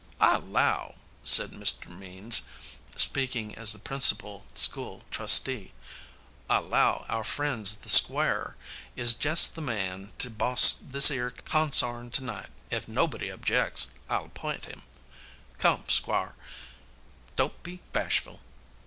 [0.19, 1.87] "I 'low," said Mr.
[1.89, 2.41] Means,
[2.95, 5.73] speaking as the principal school trustee,
[6.49, 8.55] "I 'low our friend the Square
[8.95, 12.49] is jest the man to boss this 'ere consarn to night.
[12.71, 14.81] Ef nobody objects, I'll app'int him.
[15.59, 16.33] Come, Square,
[17.35, 18.41] don't be bashful.